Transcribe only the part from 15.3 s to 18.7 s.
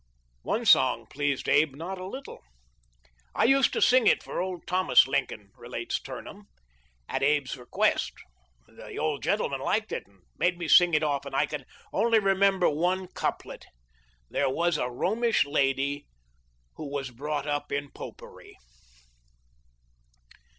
lady She was brought up in Popery.'